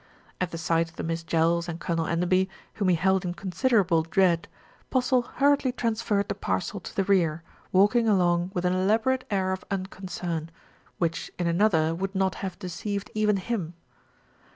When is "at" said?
0.41-0.49